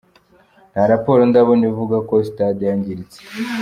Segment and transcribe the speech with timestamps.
[0.71, 3.17] Nta raporo ndabona ivuga ko sitade yangiritse.